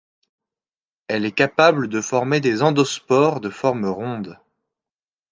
Elle 1.09 1.25
est 1.25 1.31
capable 1.31 1.87
de 1.87 2.01
former 2.01 2.39
des 2.39 2.63
endospores 2.63 3.39
de 3.39 3.51
forme 3.51 3.85
ronde. 3.85 4.39